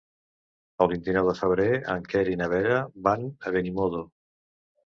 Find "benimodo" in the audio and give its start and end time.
3.59-4.03